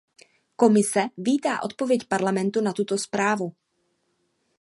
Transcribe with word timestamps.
Komise 0.55 1.01
vítá 1.17 1.61
odpověď 1.63 2.01
Parlamentu 2.07 2.61
na 2.61 2.73
tuto 2.73 2.97
zprávu. 2.97 3.51